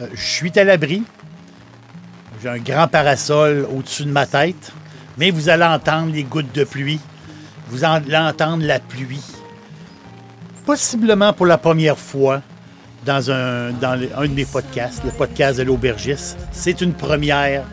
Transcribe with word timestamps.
Euh, 0.00 0.06
je 0.14 0.22
suis 0.22 0.58
à 0.58 0.64
l'abri. 0.64 1.02
J'ai 2.42 2.48
un 2.48 2.58
grand 2.58 2.88
parasol 2.88 3.66
au-dessus 3.74 4.04
de 4.04 4.10
ma 4.10 4.26
tête. 4.26 4.72
Mais 5.18 5.30
vous 5.30 5.48
allez 5.48 5.64
entendre 5.64 6.12
les 6.12 6.24
gouttes 6.24 6.54
de 6.54 6.64
pluie. 6.64 7.00
Vous 7.68 7.84
allez 7.84 8.16
entendre 8.16 8.64
la 8.64 8.80
pluie. 8.80 9.22
Possiblement 10.64 11.32
pour 11.32 11.46
la 11.46 11.58
première 11.58 11.98
fois 11.98 12.42
dans 13.04 13.30
un, 13.30 13.72
dans 13.72 13.98
de 13.98 14.26
mes 14.28 14.44
podcasts, 14.44 15.04
le 15.04 15.10
podcast 15.10 15.58
de 15.58 15.64
l'aubergiste. 15.64 16.38
C'est 16.52 16.80
une 16.80 16.94
première, 16.94 17.64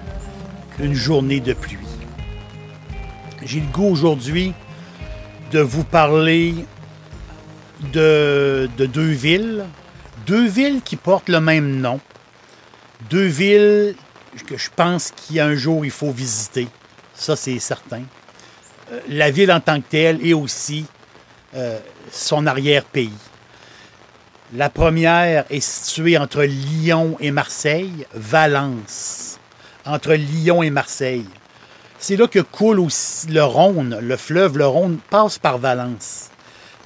une 0.80 0.94
journée 0.94 1.39
de 1.39 1.53
pluie. 1.53 1.78
J'ai 3.44 3.59
le 3.59 3.67
goût 3.67 3.88
aujourd'hui 3.88 4.53
de 5.52 5.59
vous 5.59 5.83
parler 5.83 6.53
de 7.94 8.67
deux 8.78 9.11
villes. 9.11 9.66
Deux 10.25 10.48
villes 10.48 10.81
qui 10.83 10.98
portent 10.98 11.30
le 11.30 11.39
même 11.39 11.80
nom. 11.80 12.02
Deux 13.09 13.26
villes 13.26 13.95
que 14.48 14.58
je 14.58 14.70
pense 14.76 15.12
qu'un 15.12 15.56
jour 15.56 15.86
il 15.86 15.92
faut 15.92 16.12
visiter. 16.12 16.67
Ça, 17.14 17.36
c'est 17.36 17.59
certain. 17.59 18.04
Euh, 18.92 19.00
La 19.09 19.31
ville 19.31 19.52
en 19.52 19.59
tant 19.59 19.81
que 19.81 19.88
telle 19.89 20.26
et 20.26 20.34
aussi 20.34 20.86
euh, 21.56 21.80
son 22.12 22.45
arrière-pays. 22.45 23.14
La 24.54 24.70
première 24.70 25.45
est 25.50 25.59
située 25.59 26.17
entre 26.17 26.44
Lyon 26.44 27.17
et 27.20 27.31
Marseille, 27.31 28.06
Valence. 28.14 29.39
Entre 29.86 30.14
Lyon 30.14 30.64
et 30.64 30.70
Marseille. 30.70 31.26
C'est 32.00 32.16
là 32.16 32.28
que 32.28 32.39
coule 32.39 32.80
aussi 32.80 33.28
le 33.28 33.44
Rhône, 33.44 33.98
le 34.00 34.17
fleuve, 34.17 34.58
le 34.58 34.67
Rhône 34.67 35.00
passe 35.09 35.39
par 35.39 35.58
Valence. 35.58 36.30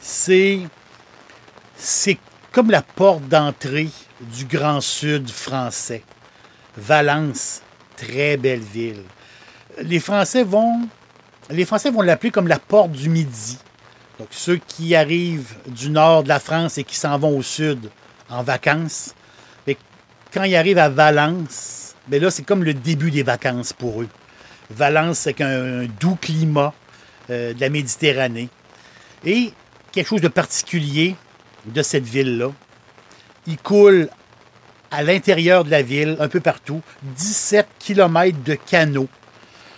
C'est 0.01 0.59
c'est 1.75 2.17
comme 2.51 2.71
la 2.71 2.81
porte 2.81 3.27
d'entrée 3.27 3.89
du 4.35 4.45
Grand 4.45 4.81
Sud 4.81 5.29
français. 5.29 6.03
Valence, 6.77 7.61
très 7.97 8.37
belle 8.37 8.61
ville. 8.61 9.03
Les 9.81 9.99
Français 9.99 10.43
vont 10.43 10.87
les 11.49 11.65
Français 11.65 11.91
vont 11.91 12.01
l'appeler 12.01 12.31
comme 12.31 12.47
la 12.47 12.59
porte 12.59 12.91
du 12.91 13.09
Midi. 13.09 13.57
Donc 14.19 14.29
ceux 14.31 14.57
qui 14.57 14.95
arrivent 14.95 15.55
du 15.67 15.89
nord 15.89 16.23
de 16.23 16.29
la 16.29 16.39
France 16.39 16.77
et 16.77 16.83
qui 16.83 16.95
s'en 16.95 17.17
vont 17.17 17.37
au 17.37 17.41
sud 17.41 17.89
en 18.29 18.43
vacances, 18.43 19.13
mais 19.67 19.75
quand 20.33 20.43
ils 20.43 20.55
arrivent 20.55 20.77
à 20.77 20.89
Valence, 20.89 21.95
ben 22.07 22.21
là 22.21 22.31
c'est 22.31 22.43
comme 22.43 22.63
le 22.63 22.73
début 22.73 23.11
des 23.11 23.23
vacances 23.23 23.73
pour 23.73 24.01
eux. 24.01 24.07
Valence, 24.69 25.19
c'est 25.19 25.33
qu'un 25.33 25.85
doux 25.99 26.15
climat 26.15 26.73
euh, 27.29 27.53
de 27.53 27.59
la 27.59 27.69
Méditerranée. 27.69 28.49
Et 29.25 29.53
quelque 29.91 30.07
chose 30.07 30.21
de 30.21 30.27
particulier 30.27 31.15
de 31.65 31.81
cette 31.81 32.05
ville-là, 32.05 32.51
il 33.47 33.57
coule 33.57 34.09
à 34.91 35.03
l'intérieur 35.03 35.63
de 35.63 35.71
la 35.71 35.81
ville, 35.81 36.17
un 36.19 36.27
peu 36.27 36.41
partout, 36.41 36.81
17 37.03 37.67
km 37.79 38.37
de 38.43 38.55
canaux. 38.55 39.07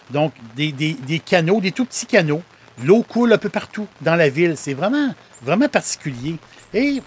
Donc, 0.10 0.34
des, 0.56 1.22
canaux, 1.26 1.62
des 1.62 1.72
tout 1.72 1.86
petits 1.86 2.08
canaux. 2.08 2.42
L'eau 2.84 3.04
coule 3.04 3.32
un 3.34 3.38
peu 3.38 3.50
partout 3.50 3.88
dans 4.02 4.16
la 4.16 4.30
ville. 4.30 4.56
C'est 4.58 4.74
vraiment, 4.74 5.14
vraiment 5.44 5.70
particulier. 5.70 6.38
Et 6.74 7.02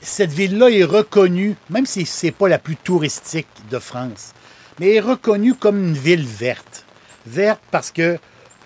cette 0.00 0.32
ville-là 0.32 0.68
est 0.68 0.84
reconnue, 0.84 1.56
même 1.70 1.86
si 1.86 2.04
ce 2.04 2.26
n'est 2.26 2.32
pas 2.32 2.48
la 2.48 2.58
plus 2.58 2.76
touristique 2.76 3.48
de 3.70 3.78
France, 3.78 4.32
mais 4.78 4.94
est 4.94 5.00
reconnue 5.00 5.54
comme 5.54 5.82
une 5.82 5.94
ville 5.94 6.26
verte. 6.26 6.84
Verte 7.26 7.62
parce 7.70 7.90
que 7.90 8.18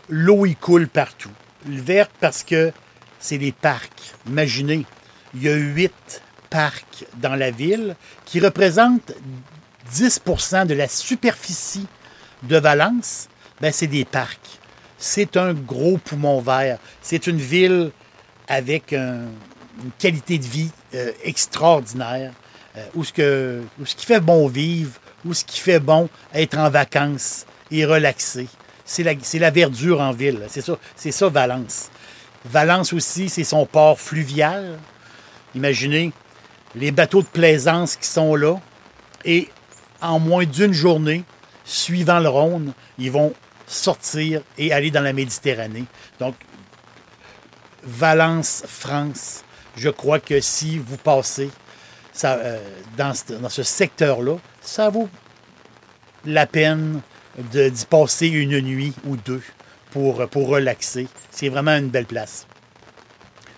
l'eau 0.09 0.47
y 0.47 0.57
coule 0.57 0.89
partout. 0.89 1.31
Verte 1.65 2.11
parce 2.19 2.43
que 2.43 2.73
c'est 3.21 3.39
des 3.39 3.53
parcs. 3.53 4.15
Imaginez, 4.27 4.85
il 5.35 5.43
y 5.43 5.49
a 5.49 5.55
huit 5.55 6.23
parcs 6.51 7.05
dans 7.17 7.35
la 7.35 7.51
ville 7.51 7.97
qui 8.25 8.41
représentent 8.41 9.13
10% 9.95 10.67
de 10.67 10.75
la 10.75 10.89
superficie 10.89 11.87
de 12.43 12.57
Valence. 12.57 13.29
Ben, 13.61 13.73
c'est 13.73 13.87
des 13.87 14.05
parcs. 14.05 14.59
C'est 14.99 15.37
un 15.37 15.53
gros 15.55 15.99
poumon 15.99 16.41
vert. 16.41 16.79
C'est 17.03 17.27
une 17.27 17.39
ville 17.39 17.91
avec 18.49 18.93
un- 18.93 19.27
une 19.85 19.91
qualité 19.99 20.39
de 20.39 20.45
vie 20.45 20.71
euh, 20.95 21.13
extraordinaire, 21.23 22.33
euh, 22.77 22.85
où, 22.95 23.05
ce 23.05 23.13
que, 23.13 23.63
où 23.81 23.87
ce 23.87 23.95
qui 23.95 24.07
fait 24.07 24.21
bon 24.21 24.49
vivre, 24.49 24.93
où 25.25 25.35
ce 25.35 25.45
qui 25.45 25.61
fait 25.61 25.79
bon 25.81 26.09
être 26.35 26.59
en 26.59 26.71
vacances 26.71 27.45
et 27.71 27.85
relaxer. 27.85 28.49
C'est 28.85 29.03
la, 29.03 29.13
la 29.35 29.51
verdure 29.51 30.01
en 30.01 30.13
ville. 30.13 30.41
C'est 30.49 30.63
ça, 30.63 30.79
c'est 30.97 31.13
ça 31.13 31.29
Valence. 31.29 31.91
Valence 32.45 32.93
aussi, 32.93 33.29
c'est 33.29 33.45
son 33.45 33.67
port 33.67 34.01
fluvial. 34.01 34.79
Imaginez 35.55 36.13
les 36.75 36.91
bateaux 36.93 37.23
de 37.23 37.27
plaisance 37.29 37.97
qui 37.97 38.07
sont 38.09 38.35
là. 38.35 38.57
Et 39.25 39.49
en 40.01 40.19
moins 40.19 40.45
d'une 40.45 40.73
journée, 40.73 41.25
suivant 41.65 42.21
le 42.21 42.29
Rhône, 42.29 42.73
ils 42.99 43.11
vont 43.11 43.35
sortir 43.67 44.43
et 44.57 44.73
aller 44.73 44.91
dans 44.91 45.03
la 45.03 45.13
Méditerranée. 45.13 45.85
Donc, 46.21 46.35
Valence, 47.83 48.65
France, 48.67 49.45
je 49.77 49.89
crois 49.89 50.21
que 50.21 50.41
si 50.41 50.79
vous 50.79 50.97
passez 50.97 51.51
euh, 52.25 52.59
dans, 52.97 53.15
ce- 53.15 53.63
secteur-là, 53.63 54.37
ça 54.61 54.91
vaut 54.91 55.09
la 56.25 56.47
peine 56.47 57.01
d'y 57.37 57.87
passer 57.89 58.27
une 58.27 58.61
nuit 58.61 58.93
ou 59.07 59.17
deux 59.17 59.43
pour 59.91 60.19
relaxer. 60.49 61.09
C'est 61.31 61.49
vraiment 61.49 61.77
une 61.77 61.89
belle 61.89 62.07
place. 62.07 62.47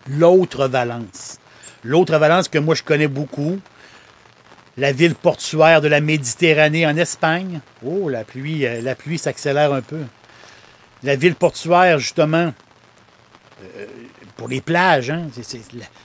L'autre 0.06 0.68
Valence. 0.68 1.39
L'autre 1.84 2.16
Valence 2.18 2.48
que 2.48 2.58
moi 2.58 2.74
je 2.74 2.82
connais 2.82 3.08
beaucoup, 3.08 3.58
la 4.76 4.92
ville 4.92 5.14
portuaire 5.14 5.80
de 5.80 5.88
la 5.88 6.00
Méditerranée 6.00 6.86
en 6.86 6.96
Espagne. 6.96 7.60
Oh, 7.84 8.08
la 8.08 8.24
pluie, 8.24 8.66
euh, 8.66 8.80
la 8.80 8.94
pluie 8.94 9.18
s'accélère 9.18 9.72
un 9.72 9.82
peu. 9.82 10.00
La 11.02 11.16
ville 11.16 11.34
portuaire, 11.34 11.98
justement, 11.98 12.52
euh, 13.62 13.86
pour 14.36 14.48
les 14.48 14.60
plages. 14.60 15.10
hein, 15.10 15.28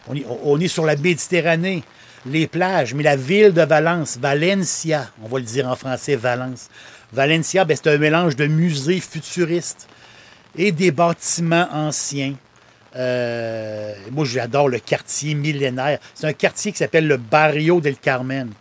on, 0.08 0.16
est, 0.16 0.26
on 0.44 0.60
est 0.60 0.68
sur 0.68 0.86
la 0.86 0.96
Méditerranée, 0.96 1.84
les 2.26 2.48
plages, 2.48 2.94
mais 2.94 3.04
la 3.04 3.16
ville 3.16 3.54
de 3.54 3.62
Valence, 3.62 4.18
Valencia, 4.18 5.12
on 5.22 5.28
va 5.28 5.40
le 5.40 5.46
dire 5.46 5.68
en 5.68 5.76
français, 5.76 6.16
Valence. 6.16 6.70
Valencia, 7.14 7.66
ben, 7.66 7.78
c'est 7.78 7.90
un 7.94 7.98
mélange 7.98 8.36
de 8.36 8.48
musées 8.48 9.00
futuristes 9.00 9.88
et 10.58 10.72
des 10.72 10.92
bâtiments 10.92 11.68
anciens. 11.72 12.36
Euh, 12.96 13.94
moi, 14.12 14.26
j'adore 14.26 14.70
le 14.70 14.80
quartier 14.80 15.36
millénaire. 15.36 16.00
C'est 16.14 16.28
un 16.28 16.34
quartier 16.34 16.72
qui 16.72 16.78
s'appelle 16.78 17.08
le 17.08 17.18
Barrio 17.18 17.82
del 17.82 17.98
Carmen. 17.98 18.52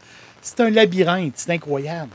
C'est 0.43 0.61
un 0.61 0.71
labyrinthe, 0.71 1.35
c'est 1.37 1.53
incroyable. 1.53 2.11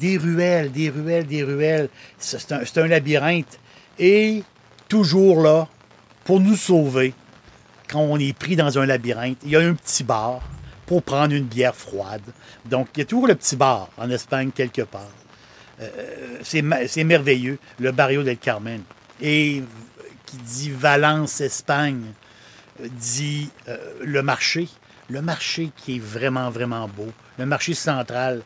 Des 0.00 0.16
ruelles, 0.16 0.72
des 0.72 0.88
ruelles, 0.88 1.26
des 1.26 1.42
ruelles. 1.42 1.88
C'est 2.18 2.78
un, 2.78 2.86
labyrinthe. 2.86 3.58
Et 3.98 4.42
toujours 4.88 5.42
là, 5.42 5.68
pour 6.24 6.40
nous 6.40 6.56
sauver, 6.56 7.12
quand 7.88 8.00
on 8.00 8.18
est 8.18 8.36
pris 8.36 8.56
dans 8.56 8.78
un 8.78 8.86
labyrinthe, 8.86 9.38
il 9.44 9.50
y 9.50 9.56
a 9.56 9.60
un 9.60 9.74
petit 9.74 10.02
bar 10.02 10.40
pour 10.86 11.02
prendre 11.02 11.34
une 11.34 11.44
bière 11.44 11.76
froide. 11.76 12.22
Donc, 12.64 12.88
il 12.96 13.00
y 13.00 13.02
a 13.02 13.04
toujours 13.04 13.26
le 13.26 13.34
petit 13.34 13.56
bar 13.56 13.90
en 13.98 14.10
Espagne 14.10 14.50
quelque 14.50 14.82
part. 14.82 15.10
Euh, 15.80 16.38
c'est 16.42 17.04
merveilleux, 17.04 17.58
le 17.78 17.92
Barrio 17.92 18.22
del 18.22 18.38
Carmen. 18.38 18.82
Et 19.20 19.62
qui 20.32 20.38
dit 20.38 20.70
Valence, 20.70 21.42
Espagne, 21.42 22.06
dit 22.80 23.50
euh, 23.68 23.76
le 24.00 24.22
marché. 24.22 24.68
Le 25.10 25.20
marché 25.20 25.70
qui 25.76 25.96
est 25.96 26.02
vraiment, 26.02 26.48
vraiment 26.48 26.88
beau. 26.88 27.12
Le 27.38 27.44
marché 27.44 27.74
central. 27.74 28.42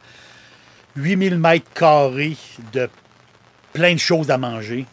8000 0.96 1.38
mètres 1.38 1.70
carrés 1.74 2.36
de 2.72 2.88
plein 3.72 3.94
de 3.94 3.98
choses 3.98 4.30
à 4.30 4.38
manger, 4.38 4.86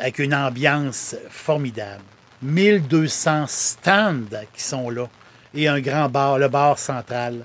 avec 0.00 0.20
une 0.20 0.34
ambiance 0.34 1.16
formidable. 1.28 2.04
1200 2.40 3.46
stands 3.48 4.46
qui 4.54 4.62
sont 4.62 4.88
là 4.88 5.08
et 5.54 5.68
un 5.68 5.80
grand 5.80 6.08
bar, 6.08 6.38
le 6.38 6.48
bar 6.48 6.78
central. 6.78 7.44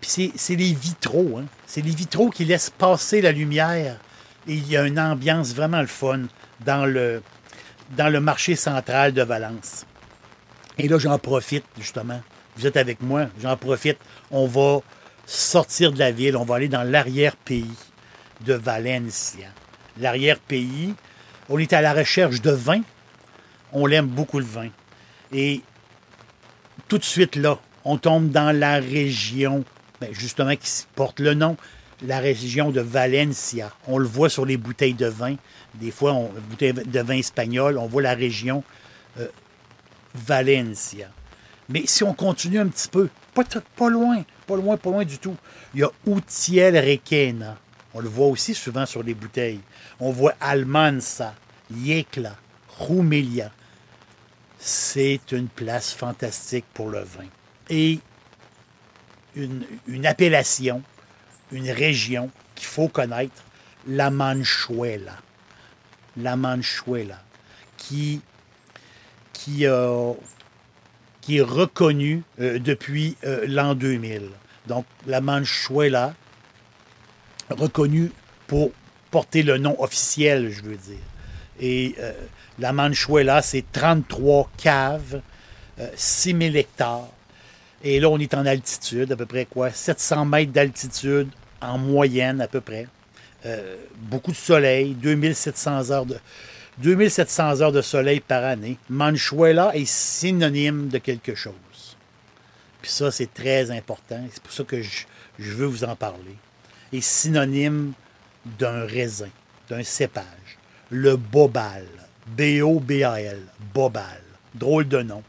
Puis 0.00 0.32
c'est 0.34 0.56
les 0.56 0.72
vitraux, 0.72 1.38
hein? 1.38 1.44
c'est 1.66 1.82
les 1.82 1.94
vitraux 1.94 2.30
qui 2.30 2.44
laissent 2.44 2.70
passer 2.70 3.20
la 3.20 3.30
lumière 3.30 3.98
et 4.48 4.54
il 4.54 4.68
y 4.68 4.76
a 4.76 4.84
une 4.86 4.98
ambiance 4.98 5.54
vraiment 5.54 5.80
le 5.80 5.86
fun 5.86 6.22
dans 6.64 6.84
le, 6.84 7.22
dans 7.92 8.08
le 8.08 8.20
marché 8.20 8.56
central 8.56 9.12
de 9.12 9.22
Valence. 9.22 9.86
Et 10.78 10.88
là, 10.88 10.98
j'en 10.98 11.18
profite 11.18 11.64
justement. 11.78 12.20
Vous 12.56 12.66
êtes 12.66 12.76
avec 12.76 13.00
moi, 13.00 13.28
j'en 13.40 13.56
profite. 13.56 13.98
On 14.30 14.46
va 14.46 14.80
sortir 15.26 15.92
de 15.92 15.98
la 15.98 16.10
ville, 16.10 16.36
on 16.36 16.44
va 16.44 16.56
aller 16.56 16.68
dans 16.68 16.82
l'arrière-pays 16.82 17.70
de 18.40 18.54
Valencia. 18.54 19.48
L'arrière-pays, 19.98 20.94
on 21.48 21.58
est 21.58 21.72
à 21.72 21.80
la 21.80 21.92
recherche 21.92 22.40
de 22.40 22.50
vin. 22.50 22.80
On 23.72 23.86
l'aime 23.86 24.06
beaucoup 24.06 24.38
le 24.38 24.44
vin. 24.44 24.68
Et 25.32 25.62
tout 26.88 26.98
de 26.98 27.04
suite 27.04 27.36
là, 27.36 27.58
on 27.84 27.96
tombe 27.98 28.30
dans 28.30 28.56
la 28.56 28.74
région, 28.74 29.64
ben, 30.00 30.12
justement, 30.12 30.54
qui 30.56 30.70
porte 30.94 31.20
le 31.20 31.34
nom, 31.34 31.56
la 32.02 32.18
région 32.18 32.70
de 32.70 32.80
Valencia. 32.80 33.72
On 33.86 33.98
le 33.98 34.06
voit 34.06 34.28
sur 34.28 34.44
les 34.44 34.56
bouteilles 34.56 34.94
de 34.94 35.06
vin. 35.06 35.36
Des 35.74 35.90
fois, 35.90 36.12
on, 36.12 36.30
bouteilles 36.50 36.72
de 36.72 37.00
vin 37.00 37.16
espagnol, 37.16 37.78
on 37.78 37.86
voit 37.86 38.02
la 38.02 38.14
région 38.14 38.64
euh, 39.18 39.28
Valencia. 40.14 41.08
Mais 41.68 41.84
si 41.86 42.04
on 42.04 42.12
continue 42.12 42.58
un 42.58 42.68
petit 42.68 42.88
peu, 42.88 43.08
pas, 43.34 43.44
pas 43.76 43.88
loin, 43.88 44.24
pas 44.46 44.56
loin, 44.56 44.76
pas 44.76 44.90
loin 44.90 45.04
du 45.04 45.18
tout, 45.18 45.36
il 45.74 45.80
y 45.80 45.84
a 45.84 45.90
Utiel 46.06 46.76
Requena. 46.76 47.56
On 47.94 48.00
le 48.00 48.08
voit 48.08 48.26
aussi 48.26 48.54
souvent 48.54 48.86
sur 48.86 49.02
les 49.02 49.14
bouteilles. 49.14 49.60
On 50.00 50.10
voit 50.10 50.34
Almansa, 50.40 51.34
Yecla, 51.74 52.36
Rumelia. 52.78 53.50
C'est 54.58 55.32
une 55.32 55.48
place 55.48 55.92
fantastique 55.92 56.64
pour 56.74 56.88
le 56.88 57.00
vin. 57.00 57.26
Et 57.68 58.00
une, 59.34 59.64
une 59.86 60.06
appellation, 60.06 60.82
une 61.52 61.70
région 61.70 62.30
qu'il 62.54 62.66
faut 62.66 62.88
connaître, 62.88 63.42
la 63.86 64.10
Manchuela. 64.10 65.16
La 66.16 66.36
Manchuela, 66.36 67.22
qui, 67.76 68.20
qui, 69.32 69.66
euh, 69.66 70.12
qui 71.20 71.38
est 71.38 71.42
reconnue 71.42 72.22
euh, 72.40 72.58
depuis 72.58 73.16
euh, 73.24 73.44
l'an 73.46 73.74
2000. 73.74 74.22
Donc, 74.66 74.84
la 75.06 75.20
Manchuela, 75.20 76.14
reconnue 77.50 78.12
pour 78.46 78.70
porter 79.10 79.42
le 79.42 79.58
nom 79.58 79.80
officiel, 79.82 80.50
je 80.50 80.62
veux 80.62 80.76
dire. 80.76 80.96
Et 81.60 81.94
la 82.58 82.72
Manchuela, 82.72 83.42
c'est 83.42 83.64
33 83.70 84.50
caves, 84.56 85.20
6000 85.94 86.56
hectares. 86.56 87.08
Et 87.84 88.00
là, 88.00 88.08
on 88.08 88.18
est 88.18 88.34
en 88.34 88.46
altitude, 88.46 89.12
à 89.12 89.16
peu 89.16 89.26
près 89.26 89.44
quoi? 89.44 89.70
700 89.70 90.24
mètres 90.24 90.50
d'altitude 90.50 91.28
en 91.62 91.78
moyenne, 91.78 92.40
à 92.40 92.48
peu 92.48 92.60
près. 92.60 92.86
beaucoup 93.96 94.30
de 94.30 94.36
soleil, 94.36 94.94
2700 94.94 95.90
heures 95.90 96.06
de, 96.06 96.16
2700 96.78 97.60
heures 97.60 97.72
de 97.72 97.82
soleil 97.82 98.20
par 98.20 98.44
année. 98.44 98.78
Manchuela 98.88 99.72
est 99.74 99.84
synonyme 99.86 100.88
de 100.88 100.98
quelque 100.98 101.34
chose. 101.34 101.54
Puis 102.80 102.90
ça, 102.90 103.10
c'est 103.10 103.32
très 103.32 103.70
important. 103.70 104.20
C'est 104.32 104.42
pour 104.42 104.52
ça 104.52 104.64
que 104.64 104.82
je, 104.82 105.04
je, 105.38 105.50
veux 105.52 105.66
vous 105.66 105.84
en 105.84 105.94
parler. 105.96 106.36
Est 106.92 107.00
synonyme 107.00 107.92
d'un 108.58 108.84
raisin, 108.86 109.28
d'un 109.68 109.82
cépage. 109.82 110.24
Le 110.90 111.16
bobal. 111.16 111.86
B-O-B-A-L. 112.26 113.40
Bobal. 113.74 114.22
Drôle 114.54 114.88
de 114.88 115.02
nom. 115.02 115.22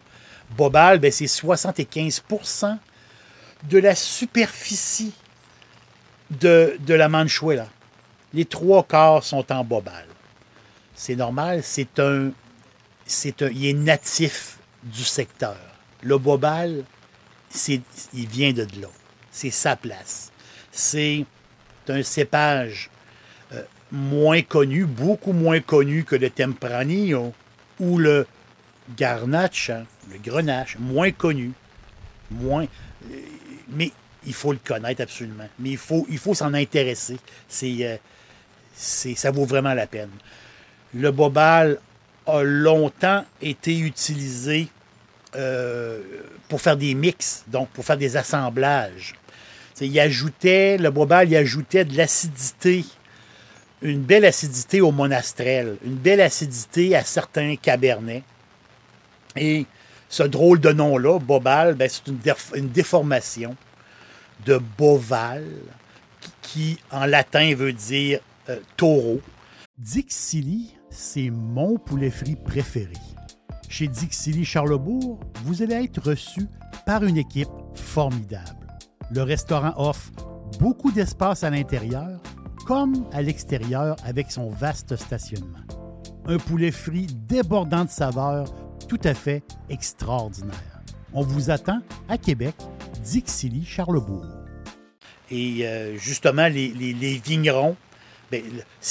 Bobal, 0.57 0.99
ben, 0.99 1.11
c'est 1.11 1.25
75% 1.25 2.77
de 3.69 3.77
la 3.77 3.95
superficie 3.95 5.13
de, 6.39 6.77
de 6.79 6.93
la 6.93 7.09
Manchuela. 7.09 7.67
Les 8.33 8.45
trois 8.45 8.83
quarts 8.83 9.23
sont 9.23 9.51
en 9.51 9.63
bobal 9.63 10.05
c'est 10.95 11.15
normal, 11.15 11.61
c'est 11.63 11.99
un, 11.99 12.31
c'est 13.05 13.41
un, 13.41 13.49
il 13.49 13.65
est 13.65 13.73
natif 13.73 14.57
du 14.83 15.03
secteur. 15.03 15.57
Le 16.01 16.17
bobal, 16.17 16.83
c'est, 17.49 17.81
il 18.13 18.27
vient 18.27 18.53
de 18.53 18.67
là. 18.79 18.87
C'est 19.31 19.49
sa 19.49 19.75
place. 19.75 20.31
C'est 20.71 21.25
un 21.87 22.03
cépage 22.03 22.89
euh, 23.53 23.63
moins 23.91 24.41
connu, 24.41 24.85
beaucoup 24.85 25.33
moins 25.33 25.59
connu 25.59 26.03
que 26.03 26.15
le 26.15 26.29
Tempranillo 26.29 27.33
ou 27.79 27.97
le 27.97 28.27
Garnacha, 28.95 29.83
le 30.11 30.17
Grenache, 30.19 30.77
moins 30.79 31.11
connu. 31.11 31.51
Moins, 32.31 32.63
euh, 32.63 33.15
mais 33.69 33.91
il 34.25 34.33
faut 34.33 34.51
le 34.51 34.59
connaître 34.63 35.01
absolument. 35.01 35.47
Mais 35.59 35.71
il 35.71 35.77
faut, 35.77 36.05
il 36.09 36.17
faut 36.17 36.33
s'en 36.33 36.53
intéresser. 36.53 37.17
C'est, 37.47 37.75
euh, 37.81 37.97
c'est, 38.73 39.15
ça 39.15 39.31
vaut 39.31 39.45
vraiment 39.45 39.73
la 39.73 39.87
peine 39.87 40.09
le 40.93 41.11
bobal 41.11 41.79
a 42.25 42.43
longtemps 42.43 43.25
été 43.41 43.77
utilisé 43.77 44.67
euh, 45.35 46.01
pour 46.47 46.61
faire 46.61 46.77
des 46.77 46.93
mix, 46.93 47.43
donc 47.47 47.69
pour 47.69 47.83
faire 47.83 47.97
des 47.97 48.15
assemblages. 48.15 49.15
il 49.81 49.99
ajoutait, 49.99 50.77
le 50.77 50.91
bobal 50.91 51.29
il 51.29 51.35
ajoutait 51.35 51.85
de 51.85 51.97
l'acidité, 51.97 52.85
une 53.81 54.01
belle 54.01 54.25
acidité 54.25 54.81
au 54.81 54.91
monastrel, 54.91 55.77
une 55.83 55.95
belle 55.95 56.21
acidité 56.21 56.95
à 56.95 57.03
certains 57.03 57.55
cabernets. 57.55 58.23
Et 59.35 59.65
ce 60.09 60.23
drôle 60.23 60.59
de 60.59 60.71
nom-là, 60.71 61.19
bobal, 61.19 61.73
ben, 61.73 61.89
c'est 61.89 62.07
une, 62.07 62.69
déformation 62.69 63.55
de 64.45 64.59
boval, 64.77 65.45
qui, 66.41 66.77
en 66.91 67.05
latin 67.05 67.55
veut 67.55 67.73
dire 67.73 68.19
euh, 68.49 68.59
taureau. 68.77 69.21
Dixili 69.77 70.75
c'est 70.93 71.31
mon 71.31 71.77
poulet 71.77 72.11
frit 72.11 72.35
préféré. 72.35 72.93
Chez 73.67 73.87
Dixili 73.87 74.45
Charlebourg, 74.45 75.19
vous 75.43 75.63
allez 75.63 75.73
être 75.73 76.01
reçu 76.01 76.47
par 76.85 77.03
une 77.03 77.17
équipe 77.17 77.49
formidable. 77.73 78.67
Le 79.11 79.23
restaurant 79.23 79.73
offre 79.75 80.11
beaucoup 80.59 80.91
d'espace 80.91 81.43
à 81.43 81.49
l'intérieur 81.49 82.21
comme 82.67 83.05
à 83.11 83.21
l'extérieur 83.21 83.95
avec 84.05 84.31
son 84.31 84.49
vaste 84.49 84.95
stationnement. 84.95 85.65
Un 86.25 86.37
poulet 86.37 86.71
frit 86.71 87.07
débordant 87.07 87.85
de 87.85 87.89
saveurs 87.89 88.53
tout 88.87 89.01
à 89.03 89.13
fait 89.13 89.43
extraordinaire. 89.69 90.72
On 91.15 91.21
vous 91.21 91.51
attend 91.51 91.79
à 92.09 92.17
Québec, 92.17 92.55
Dixilly, 93.03 93.63
Charlebourg. 93.65 94.25
Et 95.29 95.59
euh, 95.61 95.95
justement, 95.97 96.47
les, 96.47 96.71
vignerons 97.23 97.75
ben, 98.31 98.41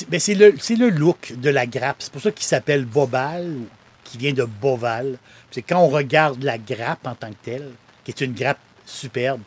ben, 0.08 0.20
c'est 0.20 0.34
le, 0.34 0.88
look 0.88 1.34
de 1.36 1.50
la 1.50 1.66
grappe. 1.66 1.96
C'est 1.98 2.12
pour 2.12 2.22
ça 2.22 2.30
qu'il 2.30 2.44
s'appelle 2.44 2.84
Bobal, 2.84 3.56
qui 4.04 4.18
vient 4.18 4.32
de 4.32 4.44
Boval. 4.44 5.18
C'est 5.50 5.62
quand 5.62 5.80
on 5.80 5.88
regarde 5.88 6.44
la 6.44 6.58
grappe 6.58 7.04
en 7.08 7.16
tant 7.16 7.30
que 7.30 7.42
telle, 7.42 7.70
qui 8.04 8.12
est 8.12 8.20
une 8.20 8.34
grappe 8.34 8.60
superbe, 8.86 9.40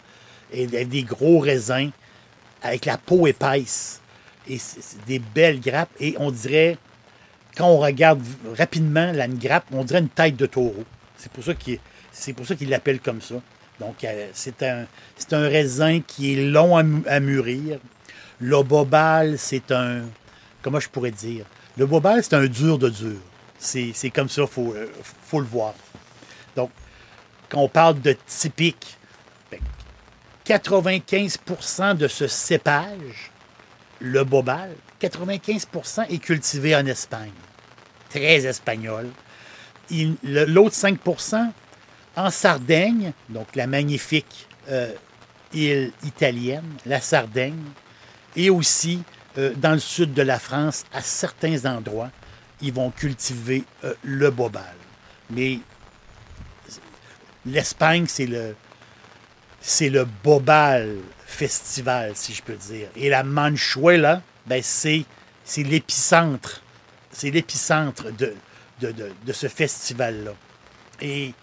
et 0.52 0.68
des 0.68 1.04
gros 1.04 1.40
raisins 1.40 1.92
avec 2.62 2.86
la 2.86 2.98
peau 2.98 3.26
épaisse. 3.26 4.02
Et 4.50 4.60
des 5.08 5.20
belles 5.20 5.62
grappes. 5.62 5.90
Et 6.00 6.16
on 6.20 6.30
dirait, 6.30 6.78
quand 7.58 7.68
on 7.68 7.78
regarde 7.78 8.22
rapidement 8.58 9.12
la 9.14 9.28
grappe, 9.28 9.66
on 9.72 9.84
dirait 9.84 10.00
une 10.00 10.10
tête 10.10 10.36
de 10.36 10.46
taureau. 10.46 10.84
C'est 11.18 11.32
pour 11.32 11.44
ça 11.44 11.54
qu'il 11.54 11.80
l'appelle 12.68 13.00
comme 13.00 13.22
ça. 13.22 13.36
Donc, 13.80 14.04
euh, 14.04 14.30
c'est 14.34 14.64
un, 14.64 14.86
un 15.32 15.48
raisin 15.48 16.02
qui 16.02 16.34
est 16.34 16.46
long 16.46 16.78
à 16.78 17.20
mûrir, 17.20 17.80
le 18.40 18.64
bobal, 18.64 19.38
c'est 19.38 19.72
un. 19.72 20.04
Comment 20.62 20.80
je 20.80 20.90
pourrais 20.90 21.12
dire? 21.12 21.46
Le 21.78 21.86
bobal, 21.86 22.24
c'est 22.24 22.36
un 22.36 22.48
dur 22.48 22.78
de 22.78 22.90
dur. 22.90 23.18
C'est 23.58 24.10
comme 24.14 24.30
ça, 24.30 24.44
il 24.44 24.48
faut, 24.48 24.74
euh, 24.74 24.88
faut, 25.24 25.40
le 25.40 25.46
voir. 25.46 25.74
Donc, 26.56 26.70
quand 27.50 27.62
on 27.62 27.70
parle 27.70 28.00
de 28.02 28.16
typique, 28.28 28.98
95% 30.46 31.80
ben, 31.80 31.94
de 31.96 32.08
ce 32.08 32.28
cépage, 32.28 33.32
le 34.00 34.24
bobal, 34.24 34.72
95% 35.02 36.08
est 36.10 36.18
cultivé 36.20 36.76
en 36.76 36.86
Espagne. 36.86 37.32
Très 38.10 38.46
espagnol. 38.46 39.10
L'autre 40.24 40.76
5 40.76 41.00
en 42.16 42.30
Sardaigne, 42.30 43.14
donc 43.30 43.56
la 43.56 43.68
magnifique 43.68 44.48
euh, 44.70 44.94
île 45.54 45.92
italienne, 46.04 46.66
la 46.86 47.02
Sardaigne, 47.02 47.64
et 48.36 48.50
aussi 48.50 49.02
euh, 49.38 49.54
dans 49.56 49.74
le 49.74 49.80
sud 49.80 50.14
de 50.14 50.22
la 50.22 50.40
France, 50.40 50.86
à 50.94 51.02
certains 51.02 51.66
endroits, 51.66 52.12
ils 52.62 52.74
vont 52.74 52.92
cultiver 52.92 53.64
euh, 53.84 53.94
le 54.04 54.32
bobal. 54.32 54.76
Mais 55.30 55.60
l'Espagne, 57.46 58.06
c'est 58.08 58.28
le, 58.28 58.56
c'est 59.60 59.90
le 59.90 60.06
bobal 60.24 60.98
festival, 61.26 62.14
si 62.16 62.34
je 62.34 62.42
peux 62.42 62.56
dire. 62.56 62.88
Et 62.96 63.10
la 63.10 63.24
Manchuela, 63.24 64.22
ben 64.46 64.62
c'est, 64.64 65.06
c'est 65.44 65.64
l'épicentre. 65.64 66.62
C'est 67.12 67.32
l'épicentre 67.32 68.12
de, 68.12 68.36
de, 68.80 68.92
de, 68.92 69.12
de 69.26 69.34
ce 69.34 69.48
festival-là. 69.48 70.32
Et 71.02 71.34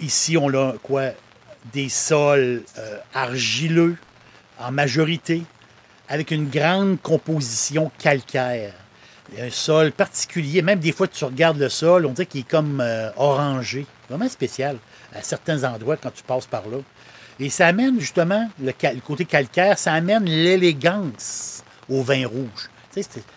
ici, 0.00 0.36
on 0.36 0.48
a 0.54 0.74
quoi? 0.82 1.10
Des 1.72 1.88
sols 1.88 2.62
euh, 2.78 2.98
argileux 3.14 3.96
en 4.58 4.72
majorité, 4.72 5.42
avec 6.08 6.30
une 6.30 6.48
grande 6.48 7.00
composition 7.00 7.90
calcaire. 7.98 8.74
Un 9.38 9.50
sol 9.50 9.92
particulier, 9.92 10.60
même 10.60 10.80
des 10.80 10.92
fois 10.92 11.06
tu 11.06 11.24
regardes 11.24 11.58
le 11.58 11.68
sol, 11.68 12.04
on 12.06 12.12
dirait 12.12 12.26
qu'il 12.26 12.40
est 12.40 12.48
comme 12.48 12.80
euh, 12.80 13.10
orangé, 13.16 13.86
vraiment 14.08 14.28
spécial 14.28 14.76
à 15.14 15.22
certains 15.22 15.62
endroits 15.64 15.96
quand 15.96 16.12
tu 16.12 16.22
passes 16.24 16.46
par 16.46 16.68
là. 16.68 16.78
Et 17.38 17.48
ça 17.48 17.68
amène 17.68 18.00
justement 18.00 18.50
le, 18.62 18.72
côté 19.00 19.24
calcaire, 19.24 19.78
ça 19.78 19.92
amène 19.92 20.24
l'élégance 20.24 21.62
au 21.88 22.02
vin 22.02 22.26
rouge. 22.26 22.70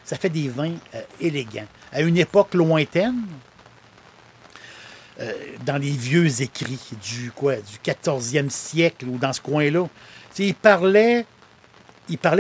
Ça 0.04 0.18
fait 0.18 0.30
des 0.30 0.50
vins 0.50 0.76
euh, 0.96 1.02
élégants. 1.22 1.68
À 1.92 2.02
une 2.02 2.18
époque 2.18 2.56
lointaine, 2.56 3.22
euh, 5.20 5.32
dans 5.66 5.78
les 5.78 5.92
vieux 5.92 6.42
écrits 6.42 6.80
du 7.04 7.32
quoi, 7.32 7.56
du 7.56 7.78
14e 7.84 8.50
siècle 8.50 9.06
ou 9.08 9.18
dans 9.18 9.34
ce 9.34 9.42
coin-là, 9.42 9.88
il 10.40 10.56
parlait, 10.56 11.26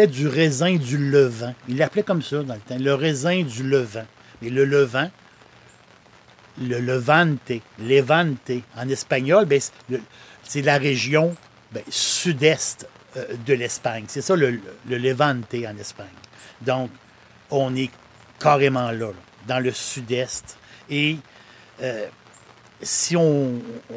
du 0.07 0.27
raisin 0.27 0.75
du 0.75 0.97
levain. 0.97 1.53
Il 1.67 1.77
l'appelait 1.77 2.03
comme 2.03 2.21
ça 2.21 2.43
dans 2.43 2.55
le 2.55 2.59
temps, 2.59 2.77
le 2.79 2.93
raisin 2.93 3.43
du 3.43 3.63
levain. 3.63 4.05
Mais 4.41 4.49
le 4.49 4.65
levain, 4.65 5.09
le 6.61 6.79
Levante, 6.79 7.51
Levante, 7.79 8.51
en 8.77 8.89
espagnol, 8.89 9.45
ben, 9.45 9.59
c'est 10.43 10.61
la 10.61 10.77
région 10.77 11.35
ben, 11.71 11.83
sud-est 11.89 12.87
euh, 13.17 13.25
de 13.45 13.53
l'Espagne. 13.53 14.05
C'est 14.07 14.21
ça 14.21 14.35
le, 14.35 14.59
le 14.87 14.97
Levante 14.97 15.53
en 15.53 15.77
Espagne. 15.77 16.07
Donc, 16.61 16.91
on 17.49 17.75
est 17.75 17.89
carrément 18.39 18.91
là, 18.91 19.07
là, 19.07 19.13
dans 19.47 19.59
le 19.59 19.71
sud-est. 19.71 20.57
Et 20.89 21.17
euh, 21.81 22.07
si 22.83 23.15
on, 23.15 23.53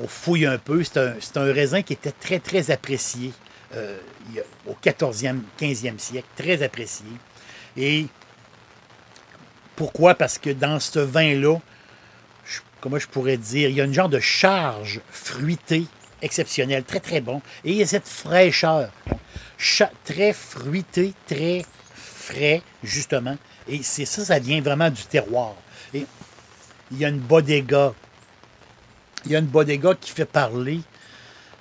fouille 0.08 0.46
un 0.46 0.58
peu, 0.58 0.82
c'est 0.84 0.98
un, 1.36 1.52
raisin 1.52 1.82
qui 1.82 1.92
était 1.92 2.12
très, 2.12 2.38
très 2.38 2.70
apprécié 2.70 3.32
euh, 3.74 3.98
au 4.66 4.76
14e, 4.82 5.40
15e 5.60 5.98
siècle, 5.98 6.28
très 6.36 6.62
apprécié. 6.62 7.06
Et 7.76 8.06
pourquoi? 9.74 10.14
Parce 10.14 10.38
que 10.38 10.50
dans 10.50 10.80
ce 10.80 10.98
vin-là, 10.98 11.58
comment 12.80 12.98
je 12.98 13.06
pourrais 13.08 13.36
dire, 13.36 13.68
il 13.68 13.76
y 13.76 13.80
a 13.80 13.84
une 13.84 13.94
genre 13.94 14.08
de 14.08 14.20
charge 14.20 15.00
fruitée 15.10 15.86
exceptionnelle, 16.22 16.84
très 16.84 17.00
très 17.00 17.20
bon. 17.20 17.42
Et 17.64 17.72
il 17.72 17.76
y 17.76 17.82
a 17.82 17.86
cette 17.86 18.08
fraîcheur, 18.08 18.90
cha- 19.58 19.90
très 20.04 20.32
fruité, 20.32 21.12
très 21.26 21.64
frais, 21.94 22.62
justement. 22.82 23.36
Et 23.68 23.82
c'est 23.82 24.04
ça, 24.04 24.24
ça 24.24 24.38
vient 24.38 24.60
vraiment 24.60 24.90
du 24.90 25.04
terroir. 25.04 25.54
Et 25.92 26.06
il 26.90 26.98
y 26.98 27.04
a 27.04 27.08
une 27.08 27.18
bodega. 27.18 27.92
Il 29.26 29.32
y 29.32 29.36
a 29.36 29.40
une 29.40 29.46
bodega 29.46 29.94
qui 29.94 30.10
fait 30.10 30.24
parler. 30.24 30.80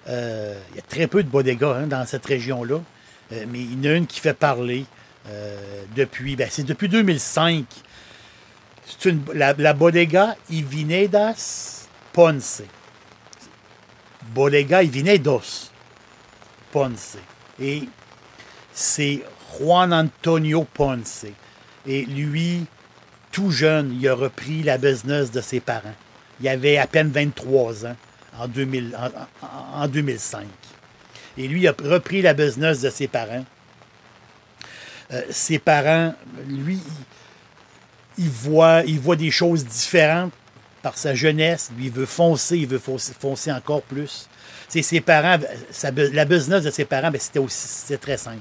Euh, 0.07 0.57
il 0.71 0.75
y 0.75 0.79
a 0.79 0.83
très 0.83 1.07
peu 1.07 1.23
de 1.23 1.29
bodegas 1.29 1.79
hein, 1.79 1.87
dans 1.87 2.05
cette 2.05 2.25
région-là. 2.25 2.79
Euh, 3.31 3.45
mais 3.49 3.59
il 3.59 3.83
y 3.83 3.89
en 3.89 3.91
a 3.91 3.95
une 3.95 4.07
qui 4.07 4.19
fait 4.19 4.35
parler 4.35 4.85
euh, 5.27 5.83
depuis, 5.95 6.35
ben, 6.35 6.47
c'est 6.49 6.63
depuis 6.63 6.89
2005. 6.89 7.65
C'est 8.85 9.09
une, 9.09 9.23
la, 9.33 9.53
la 9.53 9.73
bodega 9.73 10.35
Ivinedas 10.51 11.87
Ponce. 12.13 12.61
Bodega 14.33 14.83
Ivinedos 14.83 15.71
Ponce. 16.71 17.17
Et 17.59 17.89
c'est 18.71 19.23
Juan 19.57 19.91
Antonio 19.91 20.67
Ponce. 20.71 21.25
Et 21.87 22.05
lui, 22.05 22.65
tout 23.31 23.49
jeune, 23.49 23.97
il 23.99 24.07
a 24.07 24.13
repris 24.13 24.61
la 24.61 24.77
business 24.77 25.31
de 25.31 25.41
ses 25.41 25.59
parents. 25.59 25.95
Il 26.41 26.47
avait 26.49 26.77
à 26.77 26.87
peine 26.87 27.09
23 27.09 27.85
ans 27.85 27.95
en, 28.39 28.47
2000 28.47 28.95
en- 28.97 29.45
en- 29.45 29.83
en 29.83 29.87
2005. 29.87 30.45
Et 31.37 31.47
lui, 31.47 31.67
a 31.67 31.73
repris 31.83 32.21
la 32.21 32.33
business 32.33 32.81
de 32.81 32.89
ses 32.89 33.07
parents. 33.07 33.45
Euh, 35.11 35.21
ses 35.29 35.59
parents, 35.59 36.13
lui, 36.47 36.79
il, 38.17 38.29
voit, 38.29 38.83
il 38.85 38.99
des 39.15 39.31
choses 39.31 39.65
différentes 39.65 40.31
par 40.81 40.97
sa 40.97 41.13
jeunesse. 41.13 41.71
Lui, 41.77 41.85
il 41.87 41.91
veut 41.91 42.05
foncer, 42.05 42.57
il 42.57 42.67
veut 42.67 42.79
foncer, 42.79 43.51
encore 43.51 43.81
plus. 43.81 44.27
Ses 44.67 45.01
parents, 45.01 45.37
la 45.95 46.25
business 46.25 46.63
de 46.63 46.71
ses 46.71 46.85
parents, 46.85 47.11
ben, 47.11 47.19
c'était 47.21 47.39
aussi 47.39 47.97
très 47.97 48.17
simple. 48.17 48.39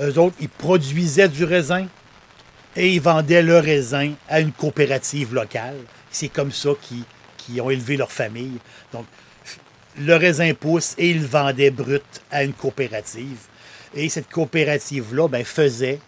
Eux 0.00 0.18
autres, 0.18 0.36
ils 0.40 0.48
produisaient 0.48 1.28
du 1.28 1.44
raisin 1.44 1.86
et 2.78 2.94
ils 2.94 3.00
vendaient 3.00 3.42
le 3.42 3.58
raisin 3.58 4.12
à 4.28 4.38
une 4.38 4.52
coopérative 4.52 5.34
locale. 5.34 5.78
C'est 6.12 6.28
comme 6.28 6.52
ça 6.52 6.70
qu'ils 7.36 7.60
ont 7.60 7.70
élevé 7.70 7.96
leur 7.96 8.12
famille. 8.12 8.58
Donc, 8.92 9.04
le 9.98 10.14
raisin 10.14 10.54
pousse 10.54 10.94
et 10.96 11.10
ils 11.10 11.22
le 11.22 11.26
vendaient 11.26 11.72
brut 11.72 12.04
à 12.30 12.44
une 12.44 12.52
coopérative. 12.52 13.38
Et 13.94 14.08
cette 14.08 14.30
coopérative-là 14.30 15.26
ben, 15.26 15.44
faisait 15.44 15.98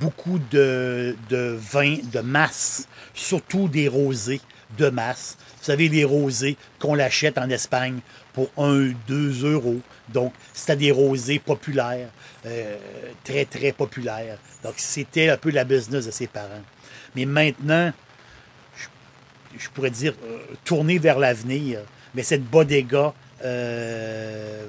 beaucoup 0.00 0.38
de, 0.50 1.16
de 1.30 1.58
vins 1.58 1.96
de 2.12 2.20
masse, 2.20 2.86
surtout 3.14 3.68
des 3.68 3.88
rosés 3.88 4.40
de 4.78 4.88
masse. 4.88 5.36
Vous 5.58 5.64
savez, 5.64 5.88
les 5.88 6.04
rosés 6.04 6.56
qu'on 6.78 6.94
l'achète 6.94 7.38
en 7.38 7.48
Espagne 7.48 8.00
pour 8.32 8.50
1, 8.56 8.92
2 9.06 9.52
euros. 9.52 9.80
Donc, 10.08 10.32
c'était 10.52 10.76
des 10.76 10.90
rosés 10.90 11.38
populaires, 11.38 12.10
euh, 12.46 12.76
très, 13.24 13.44
très 13.44 13.72
populaires. 13.72 14.38
Donc, 14.62 14.74
c'était 14.76 15.30
un 15.30 15.36
peu 15.36 15.50
la 15.50 15.64
business 15.64 16.06
de 16.06 16.10
ses 16.10 16.26
parents. 16.26 16.62
Mais 17.16 17.24
maintenant, 17.24 17.92
je 19.56 19.68
pourrais 19.70 19.90
dire, 19.90 20.14
euh, 20.24 20.38
tourner 20.64 20.98
vers 20.98 21.18
l'avenir. 21.18 21.80
Mais 22.14 22.22
cette 22.22 22.44
bodega 22.44 23.14
euh, 23.44 24.66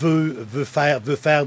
veut, 0.00 0.46
veut, 0.50 0.64
faire, 0.64 1.00
veut 1.00 1.16
faire 1.16 1.44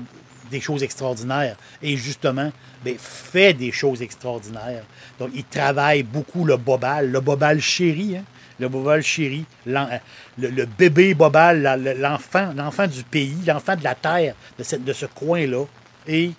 des 0.56 0.62
choses 0.62 0.84
extraordinaires. 0.84 1.58
Et 1.82 1.98
justement, 1.98 2.52
ben, 2.84 2.96
fait 2.98 3.54
des 3.54 3.72
choses 3.72 4.02
extraordinaires. 4.02 4.84
Donc, 5.20 5.32
il 5.34 5.44
travaille 5.44 6.04
beaucoup 6.04 6.46
le 6.46 6.58
bobal, 6.58 7.12
le 7.12 7.20
bobal 7.20 7.60
chéri, 7.62 8.18
hein, 8.18 8.24
le 8.60 8.70
bobal 8.70 9.02
chéri, 9.04 9.46
l'en- 9.66 9.90
le, 10.38 10.66
bébé 10.66 11.14
bobal, 11.14 11.62
l'enfant, 12.00 12.54
l'enfant 12.56 12.88
du 12.88 13.04
pays, 13.04 13.38
l'enfant 13.46 13.76
de 13.76 13.84
la 13.84 13.96
terre, 13.96 14.34
de, 14.58 14.64
cette- 14.64 14.84
de 14.86 14.94
ce 14.94 15.06
coin-là. 15.06 15.66
Et 16.08 16.32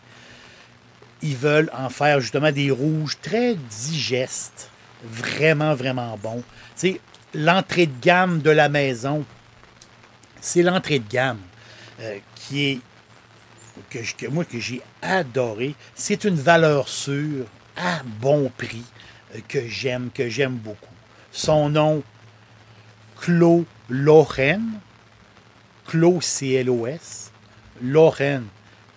ils 1.22 1.36
veulent 1.36 1.70
en 1.76 1.90
faire 1.90 2.20
justement 2.20 2.52
des 2.52 2.70
rouges 2.70 3.18
très 3.20 3.54
digestes, 3.54 4.70
vraiment, 5.04 5.74
vraiment 5.74 6.18
bons. 6.22 6.42
Sais, 6.74 7.00
l'entrée 7.34 7.86
de 7.86 8.00
gamme 8.00 8.40
de 8.40 8.50
la 8.50 8.68
maison, 8.70 9.24
c'est 10.40 10.62
l'entrée 10.62 11.00
de 11.00 11.08
gamme 11.10 11.40
euh, 12.00 12.18
qui 12.34 12.66
est, 12.66 12.80
que, 13.90 14.26
moi, 14.26 14.44
que 14.44 14.58
j'ai 14.58 14.82
adoré. 15.02 15.74
C'est 15.94 16.24
une 16.24 16.36
valeur 16.36 16.88
sûre, 16.88 17.46
à 17.76 18.02
bon 18.20 18.50
prix, 18.56 18.84
euh, 19.34 19.40
que 19.48 19.66
j'aime, 19.68 20.10
que 20.12 20.28
j'aime 20.28 20.56
beaucoup. 20.56 20.94
Son 21.32 21.68
nom, 21.68 22.02
Clos 23.20 23.64
Loren. 23.88 24.80
Clos, 25.86 26.20
C-L-O-S. 26.20 27.30
Loren, 27.82 28.44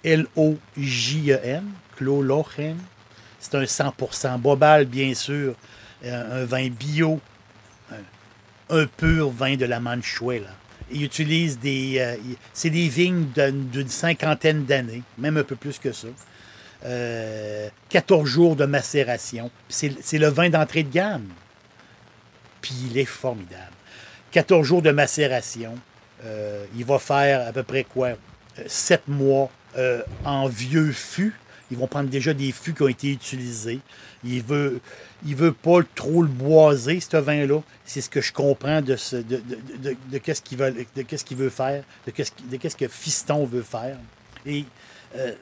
L-O-J-E-N. 0.04 1.64
Clos 1.96 2.22
Loren. 2.22 2.78
C'est 3.40 3.56
un 3.56 3.64
100% 3.64 4.40
bobal, 4.40 4.86
bien 4.86 5.14
sûr. 5.14 5.56
Euh, 6.04 6.44
un 6.44 6.46
vin 6.46 6.70
bio. 6.70 7.20
Un, 8.70 8.86
pur 8.86 9.32
vin 9.32 9.56
de 9.56 9.66
la 9.66 9.80
Manchuela. 9.80 10.54
Il 10.92 11.04
utilise 11.04 11.60
des... 11.60 12.00
euh, 12.00 12.16
c'est 12.54 12.70
des 12.70 12.88
vignes 12.88 13.26
d'une 13.36 13.90
cinquantaine 13.90 14.66
d'années, 14.66 15.04
même 15.18 15.38
un 15.38 15.44
peu 15.44 15.56
plus 15.56 15.78
que 15.78 15.92
ça. 15.92 16.08
Euh, 16.86 17.70
14 17.90 18.26
jours 18.26 18.56
de 18.56 18.66
macération. 18.66 19.52
C'est 19.68 20.18
le 20.18 20.28
vin 20.28 20.50
d'entrée 20.50 20.84
de 20.84 20.92
gamme. 20.92 21.28
Puis 22.62 22.74
il 22.90 22.98
est 22.98 23.06
formidable. 23.06 23.74
14 24.32 24.66
jours 24.66 24.82
de 24.82 24.92
macération. 24.92 25.78
Euh, 26.24 26.66
il 26.76 26.86
va 26.86 27.00
faire 27.00 27.48
à 27.48 27.52
peu 27.52 27.64
près 27.64 27.84
quoi? 27.84 28.12
7 28.66 29.08
mois 29.08 29.50
euh, 29.78 30.02
en 30.26 30.48
vieux 30.48 30.92
fût. 30.92 31.36
Ils 31.72 31.78
vont 31.78 31.88
prendre 31.88 32.10
déjà 32.10 32.34
des 32.34 32.52
fûts 32.52 32.74
qui 32.74 32.82
ont 32.82 32.88
été 32.88 33.12
utilisés. 33.12 33.80
Il 34.24 34.42
veut, 34.44 34.80
il 35.26 35.36
veut 35.36 35.52
pas 35.54 35.80
trop 35.96 36.22
le 36.22 36.28
boiser, 36.28 37.00
ce 37.00 37.18
vin-là. 37.18 37.62
C'est 37.86 38.02
ce 38.02 38.10
que 38.10 38.22
je 38.22 38.34
comprends 38.34 38.82
de, 38.82 38.96
ce, 38.96 39.18
de, 39.18 39.38
de, 39.38 39.96
de, 40.12 40.18
qu'est-ce 40.18 40.42
qu'il 40.42 40.58
veut, 40.58 40.74
de 40.96 41.02
qu'est-ce 41.04 41.24
qu'il 41.24 41.38
veut 41.38 41.50
faire, 41.50 41.84
de 42.08 42.12
qu'est-ce, 42.12 42.32
de 42.50 42.58
qu'est-ce 42.58 42.76
que 42.76 42.88
Fiston 42.88 43.46
veut 43.46 43.62
faire. 43.62 43.98
Et 44.46 44.66
euh, 45.16 45.34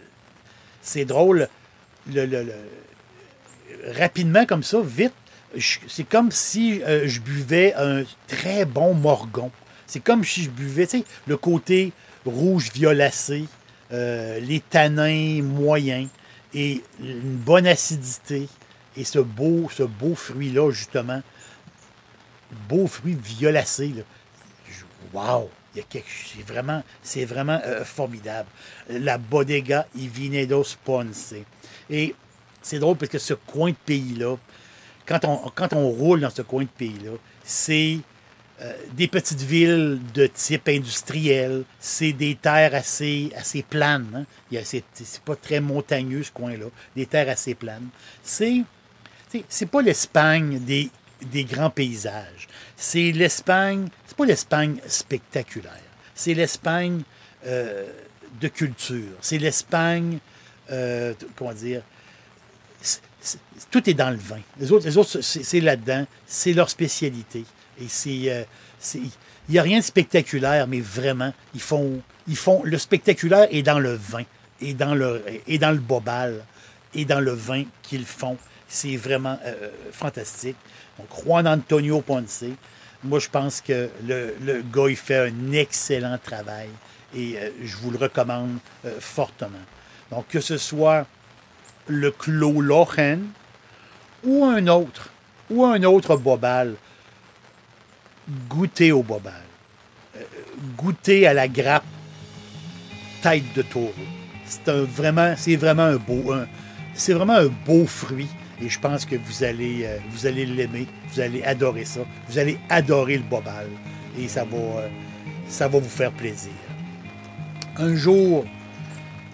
c'est 0.81 1.05
drôle, 1.05 1.48
le, 2.12 2.25
le- 2.25 2.43
le- 2.43 3.93
rapidement 3.98 4.46
comme 4.46 4.63
ça, 4.63 4.79
vite, 4.81 5.13
c'est 5.88 6.07
comme 6.07 6.31
si 6.31 6.81
euh, 6.84 7.07
je 7.07 7.19
buvais 7.22 7.74
un 7.75 8.03
très 8.27 8.65
bon 8.65 8.93
morgon. 8.93 9.50
C'est 9.86 10.01
comme 10.01 10.24
si 10.25 10.43
je 10.43 10.50
buvais, 10.50 10.86
tu 10.88 11.00
sais, 11.00 11.05
le 11.25 11.38
côté 11.38 11.93
rouge 12.25 12.69
violacé, 12.74 13.46
euh, 13.93 14.39
les 14.41 14.60
tanins 14.60 15.41
moyens 15.41 16.10
et 16.54 16.84
une 17.00 17.36
bonne 17.36 17.68
acidité 17.68 18.48
et 18.96 19.04
ce 19.04 19.20
beau, 19.20 19.70
ce 19.70 19.84
beau 19.84 20.16
fruit-là, 20.16 20.72
justement, 20.72 21.22
beau 22.68 22.88
fruit 22.88 23.18
violacé. 23.22 23.89
Là. 23.89 24.04
Wow! 25.13 25.50
C'est 25.94 26.44
vraiment, 26.44 26.82
vraiment 27.27 27.62
euh, 27.66 27.86
formidable. 27.86 28.50
La 28.89 29.18
Bodega 29.18 29.86
y 29.96 30.08
Vinedos 30.08 30.75
Ponce. 30.84 31.36
Et 31.89 32.16
c'est 32.62 32.80
drôle 32.80 32.98
parce 32.98 33.12
que 33.12 33.20
ce 33.20 33.36
coin 33.36 33.70
de 33.70 33.75
pays-là, 33.86 34.38
quand 35.06 35.24
on, 35.25 35.38
quand 35.54 35.74
on 35.74 35.88
roule 35.89 36.22
dans 36.22 36.30
ce 36.30 36.42
coin 36.42 36.63
de 36.63 36.70
pays-là, 36.70 37.12
c'est 37.44 38.00
euh, 38.61 38.73
des 38.93 39.07
petites 39.07 39.41
villes 39.41 39.99
de 40.13 40.25
type 40.27 40.67
industriel, 40.67 41.63
c'est 41.79 42.13
des 42.13 42.35
terres 42.35 42.73
assez, 42.73 43.31
assez 43.35 43.61
planes. 43.63 44.25
hein. 44.51 44.59
C'est 44.63 45.21
pas 45.23 45.35
très 45.35 45.59
montagneux 45.59 46.23
ce 46.23 46.31
coin-là, 46.31 46.65
des 46.95 47.05
terres 47.05 47.29
assez 47.29 47.53
planes. 47.55 47.87
C'est 48.23 48.63
c'est- 49.49 49.65
pas 49.65 49.81
l'Espagne 49.81 50.59
des, 50.59 50.89
des 51.31 51.43
grands 51.43 51.69
paysages. 51.69 52.47
C'est 52.75 53.11
l'Espagne, 53.11 53.89
c'est 54.07 54.15
pas 54.17 54.25
l'Espagne 54.25 54.77
spectaculaire. 54.87 55.83
C'est 56.15 56.33
l'Espagne 56.33 57.01
euh, 57.45 57.85
de 58.41 58.47
culture. 58.47 59.13
C'est 59.21 59.37
l'Espagne, 59.37 60.17
euh, 60.71 61.13
comment 61.35 61.53
dire, 61.53 61.83
tout 63.71 63.89
est 63.89 63.93
dans 63.93 64.09
le 64.11 64.17
vin. 64.17 64.39
Les 64.59 64.71
autres, 64.71 64.85
les 64.85 64.97
autres 64.97 65.21
c'est 65.21 65.59
là-dedans. 65.59 66.05
C'est 66.25 66.53
leur 66.53 66.69
spécialité. 66.69 67.43
Euh, 67.79 68.43
il 68.96 69.12
n'y 69.50 69.60
a 69.60 69.62
rien 69.62 69.79
de 69.79 69.84
spectaculaire, 69.84 70.67
mais 70.67 70.81
vraiment, 70.81 71.34
ils 71.53 71.62
font, 71.62 72.01
ils 72.27 72.36
font. 72.36 72.62
Le 72.63 72.77
spectaculaire 72.77 73.48
est 73.51 73.63
dans 73.63 73.79
le 73.79 73.93
vin, 73.93 74.24
et 74.62 74.74
dans 74.74 74.96
le, 74.96 75.24
dans 75.60 75.72
le 75.72 75.77
bobal, 75.79 76.43
et 76.93 77.05
dans 77.05 77.19
le 77.19 77.31
vin 77.31 77.63
qu'ils 77.81 78.05
font. 78.05 78.38
C'est 78.67 78.98
vraiment 78.98 79.39
euh, 79.46 79.69
fantastique. 79.91 80.57
Donc, 80.98 81.07
Juan 81.24 81.48
Antonio 81.48 82.01
Ponce, 82.01 82.43
moi, 83.03 83.19
je 83.19 83.29
pense 83.29 83.62
que 83.62 83.89
le, 84.05 84.36
le 84.41 84.62
gars, 84.62 84.89
il 84.89 84.98
fait 84.98 85.29
un 85.29 85.51
excellent 85.53 86.17
travail. 86.22 86.69
Et 87.15 87.38
euh, 87.38 87.50
je 87.63 87.77
vous 87.77 87.91
le 87.91 87.98
recommande 87.98 88.57
euh, 88.86 89.00
fortement. 89.00 89.65
Donc, 90.12 90.27
que 90.27 90.41
ce 90.41 90.57
soit 90.57 91.05
le 91.88 92.12
Clos 92.12 92.60
Lochen 92.60 93.29
ou 94.24 94.43
un 94.43 94.67
autre, 94.67 95.10
ou 95.50 95.63
un 95.65 95.81
autre 95.84 96.17
bobal, 96.17 96.75
goûtez 98.50 98.91
au 98.91 99.03
bobal. 99.03 99.34
Euh, 100.15 100.22
goûtez 100.77 101.27
à 101.27 101.34
la 101.34 101.48
grappe 101.48 101.84
tête 103.22 103.43
de 103.55 103.62
taureau. 103.62 103.93
C'est 104.46 104.69
vraiment, 104.69 105.34
c'est 105.38 105.55
vraiment 105.55 105.84
un 105.84 105.98
beau, 105.98 107.86
fruit. 107.86 108.27
Et 108.62 108.69
je 108.69 108.79
pense 108.79 109.05
que 109.05 109.15
vous 109.15 109.43
allez, 109.43 109.84
euh, 109.84 109.98
vous 110.12 110.25
allez 110.25 110.46
l'aimer, 110.46 110.88
vous 111.12 111.19
allez 111.19 111.43
adorer 111.43 111.86
ça, 111.86 112.00
vous 112.27 112.39
allez 112.39 112.57
adorer 112.69 113.17
le 113.17 113.24
bobal. 113.24 113.67
Et 114.19 114.27
ça 114.27 114.46
va, 114.46 114.57
euh, 114.57 114.88
ça 115.48 115.67
va 115.67 115.79
vous 115.79 115.89
faire 115.89 116.12
plaisir. 116.12 116.51
Un 117.77 117.93
jour, 117.96 118.46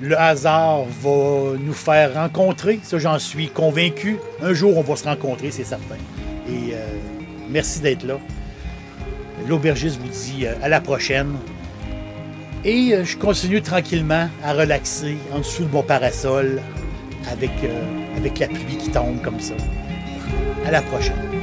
le 0.01 0.19
hasard 0.19 0.83
va 1.01 1.57
nous 1.57 1.73
faire 1.73 2.15
rencontrer, 2.15 2.79
ça 2.83 2.97
j'en 2.97 3.17
suis 3.17 3.47
convaincu. 3.47 4.17
Un 4.41 4.53
jour, 4.53 4.77
on 4.77 4.81
va 4.81 4.97
se 4.97 5.05
rencontrer, 5.05 5.51
c'est 5.51 5.63
certain. 5.63 5.95
Et 6.49 6.73
merci 7.49 7.79
d'être 7.79 8.03
là. 8.03 8.19
L'aubergiste 9.47 9.99
vous 9.99 10.07
dit 10.07 10.45
euh, 10.45 10.55
à 10.61 10.69
la 10.69 10.79
prochaine. 10.79 11.35
Et 12.63 12.93
euh, 12.93 13.03
je 13.03 13.17
continue 13.17 13.61
tranquillement 13.61 14.29
à 14.43 14.53
relaxer 14.53 15.17
en 15.33 15.39
dessous 15.39 15.65
de 15.65 15.71
mon 15.71 15.83
parasol 15.83 16.61
avec, 17.29 17.51
euh, 17.63 18.17
avec 18.17 18.39
la 18.39 18.47
pluie 18.47 18.77
qui 18.77 18.89
tombe 18.89 19.21
comme 19.21 19.39
ça. 19.39 19.55
À 20.65 20.71
la 20.71 20.81
prochaine. 20.81 21.42